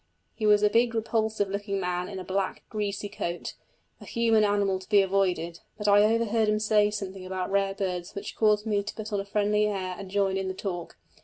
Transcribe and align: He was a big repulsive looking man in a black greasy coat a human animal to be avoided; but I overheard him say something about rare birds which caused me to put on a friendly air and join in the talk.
He 0.33 0.47
was 0.47 0.63
a 0.63 0.69
big 0.71 0.95
repulsive 0.95 1.47
looking 1.47 1.79
man 1.79 2.09
in 2.09 2.17
a 2.17 2.23
black 2.23 2.63
greasy 2.71 3.07
coat 3.07 3.53
a 4.01 4.05
human 4.05 4.43
animal 4.43 4.79
to 4.79 4.89
be 4.89 5.03
avoided; 5.03 5.59
but 5.77 5.87
I 5.87 6.01
overheard 6.01 6.49
him 6.49 6.57
say 6.59 6.89
something 6.89 7.23
about 7.23 7.51
rare 7.51 7.75
birds 7.75 8.15
which 8.15 8.35
caused 8.35 8.65
me 8.65 8.81
to 8.81 8.95
put 8.95 9.13
on 9.13 9.19
a 9.19 9.25
friendly 9.25 9.67
air 9.67 9.95
and 9.99 10.09
join 10.09 10.37
in 10.37 10.47
the 10.47 10.55
talk. 10.55 10.97